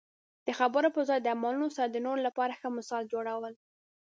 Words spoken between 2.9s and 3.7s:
جوړول.